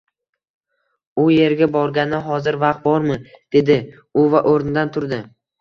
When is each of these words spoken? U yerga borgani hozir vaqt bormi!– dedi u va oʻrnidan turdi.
U 1.23 1.25
yerga 1.33 1.67
borgani 1.75 2.21
hozir 2.29 2.57
vaqt 2.65 2.83
bormi!– 2.89 3.19
dedi 3.57 3.79
u 4.23 4.25
va 4.33 4.43
oʻrnidan 4.55 4.95
turdi. 4.99 5.23